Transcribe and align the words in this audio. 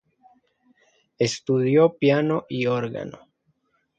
Estudió 1.19 1.95
piano 1.95 2.47
y 2.49 2.65
órgano. 2.65 3.29